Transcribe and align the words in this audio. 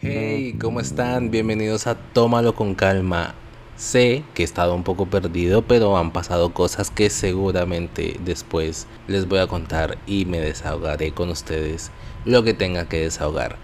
Hey, 0.00 0.56
¿cómo 0.60 0.80
están? 0.80 1.30
Bienvenidos 1.30 1.86
a 1.86 1.94
Tómalo 1.94 2.54
con 2.54 2.74
calma. 2.74 3.34
Sé 3.76 4.24
que 4.34 4.42
he 4.42 4.44
estado 4.44 4.74
un 4.74 4.84
poco 4.84 5.06
perdido, 5.06 5.62
pero 5.62 5.96
han 5.96 6.12
pasado 6.12 6.54
cosas 6.54 6.90
que 6.90 7.10
seguramente 7.10 8.18
después 8.24 8.86
les 9.06 9.28
voy 9.28 9.40
a 9.40 9.46
contar 9.46 9.98
y 10.06 10.24
me 10.24 10.40
desahogaré 10.40 11.12
con 11.12 11.28
ustedes 11.28 11.90
lo 12.24 12.42
que 12.42 12.54
tenga 12.54 12.88
que 12.88 13.00
desahogar. 13.00 13.56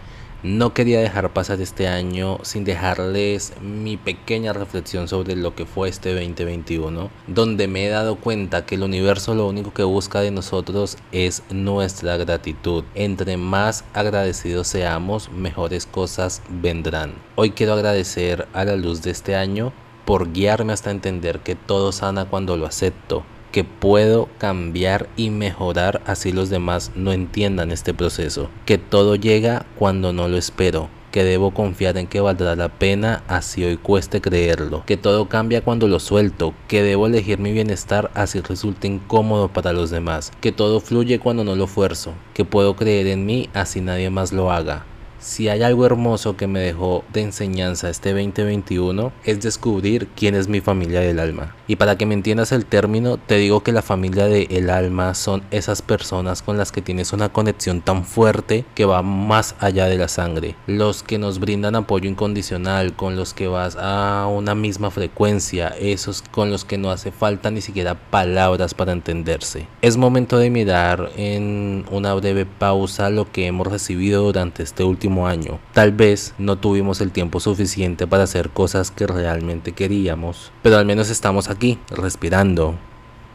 No 0.43 0.75
quería 0.75 1.01
dejar 1.01 1.33
pasar 1.33 1.61
este 1.63 1.89
año 1.89 2.39
sin 2.43 2.65
dejarles 2.65 3.55
mi 3.63 3.97
pequeña 3.97 4.53
reflexión 4.53 5.09
sobre 5.09 5.35
lo 5.35 5.55
que 5.55 5.65
fue 5.65 5.89
este 5.89 6.13
2021, 6.15 7.11
donde 7.27 7.69
me 7.69 7.87
he 7.87 7.89
dado 7.89 8.17
cuenta 8.17 8.67
que 8.67 8.75
el 8.75 8.83
universo 8.83 9.35
lo 9.35 9.49
único 9.49 9.73
que 9.73 9.83
busca 9.83 10.21
de 10.21 10.31
nosotros 10.31 10.99
es 11.11 11.43
nuestra 11.51 12.19
gratitud. 12.19 12.85
Entre 12.95 13.39
más 13.39 13.85
agradecidos 13.95 14.69
seamos, 14.69 15.33
mejores 15.33 15.87
cosas 15.87 16.43
vendrán. 16.49 17.15
Hoy 17.35 17.53
quiero 17.53 17.73
agradecer 17.73 18.47
a 18.53 18.65
la 18.67 18.77
luz 18.77 19.03
de 19.03 19.13
este 19.13 19.37
año 19.37 19.73
por 20.05 20.33
guiarme 20.33 20.75
hasta 20.75 20.91
entender 20.91 21.41
que 21.41 21.57
todo 21.57 21.93
sana 21.93 22.27
cuando 22.27 22.57
lo 22.57 22.67
acepto, 22.67 23.25
que 23.53 23.65
puedo 23.65 24.29
cambiar 24.39 25.09
y 25.17 25.31
mejorar 25.31 26.03
así 26.07 26.33
los 26.33 26.51
demás 26.51 26.93
no 26.95 27.13
entiendan 27.13 27.71
este 27.71 27.95
proceso, 27.95 28.51
que 28.65 28.79
todo 28.79 29.17
llega 29.17 29.67
cuando 29.79 30.13
no 30.13 30.29
lo 30.29 30.37
espero, 30.37 30.89
que 31.17 31.25
debo 31.25 31.53
confiar 31.53 31.97
en 31.97 32.07
que 32.07 32.21
valdrá 32.21 32.57
la 32.57 32.69
pena 32.69 33.23
así 33.27 33.65
hoy 33.65 33.79
cueste 33.79 34.21
creerlo, 34.21 34.83
que 34.85 34.99
todo 34.99 35.31
cambia 35.31 35.63
cuando 35.63 35.89
lo 35.89 35.99
suelto, 35.99 36.53
que 36.69 36.83
debo 36.83 37.07
elegir 37.07 37.39
mi 37.39 37.53
bienestar 37.53 38.11
así 38.13 38.41
resulte 38.41 38.87
incómodo 38.87 39.49
para 39.49 39.73
los 39.73 39.89
demás, 39.89 40.31
que 40.43 40.53
todo 40.53 40.81
fluye 40.81 41.19
cuando 41.19 41.43
no 41.43 41.57
lo 41.57 41.67
fuerzo, 41.67 42.13
que 42.35 42.45
puedo 42.45 42.77
creer 42.77 43.07
en 43.07 43.25
mí 43.25 43.49
así 43.55 43.81
nadie 43.81 44.11
más 44.11 44.33
lo 44.33 44.53
haga, 44.53 44.85
si 45.19 45.49
hay 45.49 45.63
algo 45.63 45.87
hermoso 45.87 46.37
que 46.37 46.47
me 46.47 46.61
dejó 46.61 47.05
de 47.13 47.23
enseñanza 47.23 47.91
este 47.91 48.11
2021 48.13 49.13
es 49.25 49.41
descubrir 49.41 50.09
quién 50.15 50.35
es 50.35 50.49
mi 50.49 50.61
familia 50.61 51.01
del 51.01 51.19
alma. 51.19 51.55
Y 51.69 51.77
para 51.77 51.97
que 51.97 52.07
me 52.07 52.15
entiendas 52.15 52.53
el 52.53 52.67
término, 52.67 53.17
te 53.17 53.37
digo 53.37 53.63
que 53.63 53.73
la 53.73 53.83
familia 53.83 54.27
del 54.27 54.71
alma 54.71 55.15
son 55.15 55.43
esas 55.51 55.83
personas 55.83 56.43
con 56.43 56.59
las 56.59 56.73
que 56.73 56.83
tienes 56.83 57.13
una 57.13 57.31
conexión 57.31 57.81
tan 57.81 58.05
fuerte 58.05 58.65
que 58.75 58.85
va 58.85 59.03
más 59.03 59.55
allá 59.59 59.87
de 59.87 59.99
la 59.99 60.09
sangre. 60.09 60.55
Los 60.67 61.03
que 61.03 61.19
nos 61.19 61.41
brindan 61.41 61.75
apoyo 61.75 62.09
incondicional, 62.09 62.95
con 62.95 63.17
los 63.17 63.35
que 63.35 63.49
vas 63.49 63.77
a 63.81 64.29
una 64.29 64.55
misma 64.55 64.91
frecuencia, 64.91 65.69
esos 65.81 66.23
con 66.23 66.51
los 66.51 66.65
que 66.65 66.79
no 66.79 66.91
hace 66.91 67.11
falta 67.11 67.51
ni 67.51 67.61
siquiera 67.61 67.95
palabras 67.95 68.75
para 68.75 68.93
entenderse. 68.93 69.67
Es 69.83 69.97
momento 69.97 70.39
de 70.39 70.51
mirar 70.51 71.11
en 71.17 71.85
una 71.91 72.15
breve 72.15 72.47
pausa 72.47 73.11
lo 73.11 73.31
que 73.31 73.47
hemos 73.47 73.67
recibido 73.67 74.23
durante 74.23 74.63
este 74.63 74.85
último 74.85 75.06
año. 75.27 75.59
Tal 75.73 75.93
vez 75.93 76.35
no 76.39 76.57
tuvimos 76.57 77.01
el 77.01 77.13
tiempo 77.13 77.41
suficiente 77.41 78.07
para 78.07 78.25
hacer 78.25 78.51
cosas 78.51 78.91
que 78.91 79.07
realmente 79.07 79.73
queríamos, 79.73 80.53
pero 80.63 80.77
al 80.77 80.87
menos 80.87 81.09
estamos 81.11 81.49
aquí, 81.49 81.79
respirando, 81.91 82.75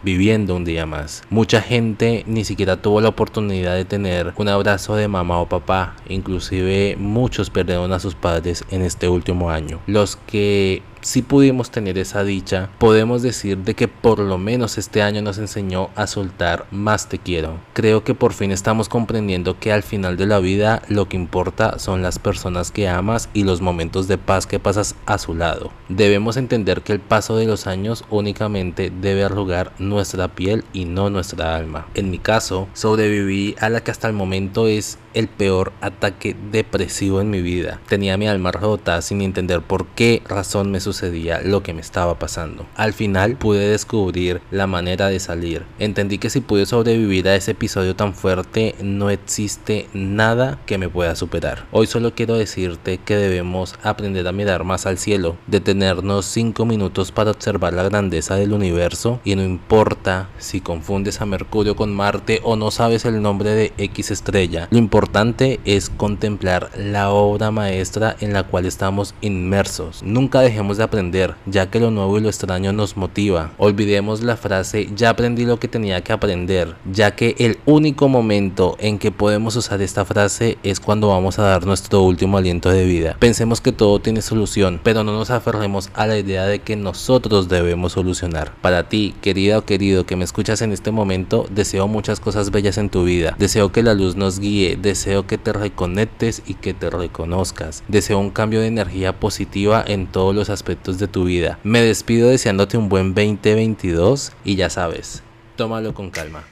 viviendo 0.04 0.56
un 0.56 0.66
día 0.66 0.86
más. 0.86 1.24
Mucha 1.30 1.62
gente 1.62 2.24
ni 2.28 2.44
siquiera 2.44 2.82
tuvo 2.82 3.02
la 3.02 3.10
oportunidad 3.10 3.76
de 3.76 3.86
tener 3.86 4.34
un 4.36 4.48
abrazo 4.50 4.96
de 4.96 5.08
mamá 5.08 5.40
o 5.40 5.48
papá, 5.48 5.96
inclusive 6.08 6.96
muchos 7.00 7.50
perdieron 7.50 7.94
a 7.94 8.00
sus 8.00 8.16
padres 8.16 8.66
en 8.70 8.82
este 8.82 9.08
último 9.08 9.50
año. 9.50 9.80
Los 9.88 10.18
que 10.18 10.84
si 11.02 11.22
pudimos 11.24 11.72
tener 11.72 11.98
esa 11.98 12.24
dicha, 12.24 12.70
podemos 12.78 13.22
decir 13.22 13.58
de 13.58 13.74
que 13.74 13.88
por 13.88 14.20
lo 14.20 14.38
menos 14.38 14.78
este 14.78 15.02
año 15.02 15.22
nos 15.22 15.38
enseñó 15.38 15.90
a 15.96 16.08
soltar 16.08 16.68
más 16.72 17.10
te 17.10 17.18
quiero. 17.18 17.60
Creo 17.74 18.04
que 18.04 18.14
por 18.14 18.34
fin 18.34 18.52
estamos 18.52 18.88
comprendiendo 18.88 19.60
que 19.60 19.72
al 19.72 19.84
final 19.84 20.16
de 20.18 20.28
la 20.28 20.40
vida 20.40 20.84
lo 20.88 21.10
que 21.10 21.18
importa 21.18 21.80
son 21.80 22.02
las 22.02 22.20
personas 22.20 22.72
que 22.72 22.88
amas 22.88 23.30
y 23.34 23.44
los 23.44 23.62
momentos 23.62 24.08
de 24.08 24.18
paz 24.18 24.46
que 24.46 24.60
pasas 24.60 24.96
a 25.06 25.18
su 25.18 25.34
lado. 25.34 25.72
Debemos 25.90 26.38
entender 26.38 26.82
que 26.82 26.94
el 26.94 27.00
paso 27.00 27.36
de 27.36 27.46
los 27.46 27.68
años 27.68 28.06
únicamente 28.10 28.92
debe 28.92 29.24
arrugar 29.24 29.74
nuestra 29.80 30.28
piel 30.28 30.64
y 30.74 30.86
no 30.86 31.10
nuestra 31.10 31.56
alma. 31.56 31.88
En 31.96 32.12
mi 32.12 32.20
caso, 32.20 32.68
sobreviví 32.74 33.56
a 33.60 33.70
la 33.70 33.82
que 33.82 33.92
hasta 33.92 34.08
el 34.08 34.14
momento 34.14 34.68
es 34.68 35.00
el 35.14 35.28
peor 35.28 35.74
ataque 35.82 36.36
depresivo 36.52 37.22
en 37.22 37.30
mi 37.30 37.42
vida. 37.42 37.82
Tenía 37.88 38.18
mi 38.18 38.28
alma 38.28 38.52
rota 38.52 39.02
sin 39.02 39.22
entender 39.22 39.62
por 39.62 39.88
qué 39.88 40.22
razón 40.28 40.72
me 40.72 40.80
sucedía 40.92 41.42
lo 41.42 41.64
que 41.64 41.74
me 41.74 41.82
estaba 41.82 42.20
pasando. 42.20 42.66
Al 42.76 42.94
final 42.94 43.36
pude 43.38 43.70
descubrir 43.70 44.42
la 44.52 44.68
manera 44.68 45.08
de 45.08 45.20
salir. 45.20 45.64
Entendí 45.80 46.18
que 46.18 46.30
si 46.30 46.42
pude 46.42 46.66
sobrevivir 46.66 47.28
a 47.28 47.36
ese 47.36 47.52
episodio 47.52 47.96
tan 47.96 48.14
fuerte, 48.14 48.76
no 48.82 49.10
existe 49.10 49.88
nada 49.94 50.60
que 50.66 50.78
me 50.78 50.90
pueda 50.90 51.16
superar. 51.16 51.66
Hoy 51.72 51.88
solo 51.88 52.14
quiero 52.14 52.36
decirte 52.36 52.98
que 52.98 53.16
debemos 53.16 53.76
aprender 53.84 54.28
a 54.28 54.32
mirar 54.32 54.64
más 54.64 54.86
al 54.86 54.98
cielo, 54.98 55.38
detenernos 55.48 56.26
5 56.26 56.66
minutos 56.66 57.12
para 57.12 57.32
observar 57.32 57.74
la 57.74 57.84
grandeza 57.84 58.36
del 58.36 58.54
universo 58.54 59.20
y 59.24 59.36
no 59.36 59.44
importa 59.44 60.30
si 60.38 60.62
confundes 60.62 61.22
a 61.22 61.26
Mercurio 61.26 61.76
con 61.76 61.94
Marte 61.94 62.42
o 62.44 62.56
no 62.56 62.72
sabes 62.72 63.06
el 63.06 63.22
nombre 63.22 63.52
de 63.52 63.74
X 63.78 64.12
estrella, 64.12 64.68
lo 64.72 64.78
importante 64.78 65.60
es 65.66 65.90
contemplar 65.90 66.70
la 66.76 67.12
obra 67.12 67.52
maestra 67.52 68.16
en 68.20 68.34
la 68.34 68.44
cual 68.44 68.66
estamos 68.66 69.14
inmersos. 69.22 70.04
Nunca 70.04 70.42
dejemos 70.42 70.78
de 70.78 70.81
aprender, 70.82 71.36
ya 71.46 71.70
que 71.70 71.80
lo 71.80 71.92
nuevo 71.92 72.18
y 72.18 72.22
lo 72.22 72.30
extraño 72.30 72.74
nos 72.74 72.98
motiva. 72.98 73.52
Olvidemos 73.58 74.22
la 74.22 74.38
frase 74.38 74.90
ya 74.96 75.10
aprendí 75.10 75.46
lo 75.46 75.60
que 75.60 75.68
tenía 75.68 76.02
que 76.02 76.14
aprender, 76.14 76.76
ya 76.92 77.12
que 77.12 77.36
el 77.40 77.60
único 77.66 78.08
momento 78.08 78.76
en 78.80 79.00
que 79.00 79.12
podemos 79.12 79.56
usar 79.56 79.82
esta 79.82 80.06
frase 80.06 80.58
es 80.64 80.80
cuando 80.80 81.10
vamos 81.10 81.40
a 81.40 81.44
dar 81.44 81.66
nuestro 81.66 82.02
último 82.04 82.38
aliento 82.38 82.70
de 82.70 82.86
vida. 82.86 83.16
Pensemos 83.20 83.62
que 83.62 83.72
todo 83.72 84.00
tiene 84.00 84.22
solución, 84.22 84.80
pero 84.84 85.04
no 85.04 85.14
nos 85.14 85.30
aferremos 85.30 85.90
a 85.94 86.08
la 86.08 86.18
idea 86.18 86.46
de 86.46 86.60
que 86.60 86.76
nosotros 86.76 87.50
debemos 87.50 87.94
solucionar. 87.94 88.54
Para 88.62 88.90
ti, 88.90 89.16
querida 89.22 89.58
o 89.58 89.66
querido 89.66 90.06
que 90.06 90.16
me 90.16 90.24
escuchas 90.24 90.62
en 90.62 90.72
este 90.72 90.92
momento, 90.92 91.46
deseo 91.50 91.88
muchas 91.88 92.20
cosas 92.20 92.52
bellas 92.52 92.78
en 92.78 92.90
tu 92.90 93.04
vida. 93.04 93.36
Deseo 93.38 93.72
que 93.72 93.84
la 93.84 93.94
luz 93.94 94.16
nos 94.16 94.40
guíe, 94.40 94.78
Deseo 94.82 95.28
que 95.28 95.38
te 95.38 95.54
reconectes 95.54 96.44
y 96.46 96.56
que 96.56 96.74
te 96.74 96.90
reconozcas. 96.90 97.84
Deseo 97.88 98.20
un 98.20 98.30
cambio 98.30 98.62
de 98.62 98.68
energía 98.68 99.20
positiva 99.20 99.84
en 99.86 100.08
todos 100.08 100.36
los 100.36 100.50
de 100.76 101.08
tu 101.08 101.26
vida. 101.26 101.60
Me 101.64 101.82
despido 101.82 102.30
deseándote 102.30 102.78
un 102.78 102.90
buen 102.90 103.14
2022 103.14 104.32
y 104.44 104.56
ya 104.56 104.70
sabes, 104.70 105.24
tómalo 105.56 105.94
con 105.94 106.10
calma. 106.10 106.44